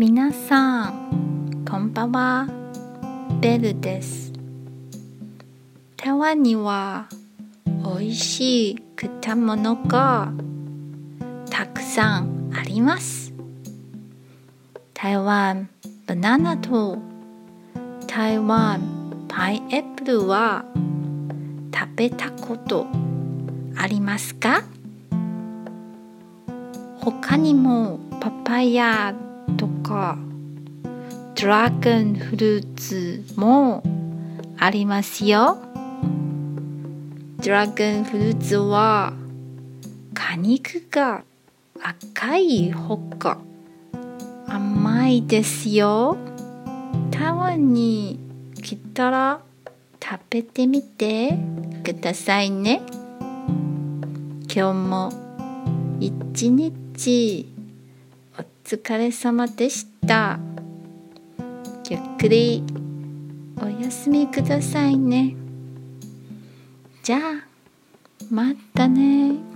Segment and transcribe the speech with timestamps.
[0.00, 2.46] 皆さん、こんばんは。
[3.40, 4.32] ベルです。
[5.96, 7.08] 台湾には
[7.66, 10.32] 美味しい果物が
[11.50, 13.32] たくさんあります。
[14.94, 15.68] 台湾
[16.06, 16.98] バナナと
[18.06, 20.64] 台湾パイナップルは
[21.74, 22.86] 食べたこと
[23.76, 24.62] ありますか？
[27.00, 29.12] 他にもパパイヤ
[29.88, 30.18] か
[31.34, 33.82] ドラゴンフルーツも
[34.58, 35.56] ありますよ。
[37.42, 39.14] ドラゴンフルーツは
[40.12, 41.24] 果肉が
[41.80, 43.38] 赤いほか
[44.46, 46.18] 甘いですよ。
[47.10, 48.20] 台湾に
[48.60, 49.40] 来たら
[50.02, 51.38] 食べてみて
[51.82, 52.82] くださいね。
[54.54, 55.12] 今日も
[56.00, 57.57] 一日
[58.68, 60.38] 疲れ様でした。
[61.88, 62.62] ゆっくり
[63.56, 65.34] お休みくださいね。
[67.02, 67.20] じゃあ、
[68.30, 69.47] またね。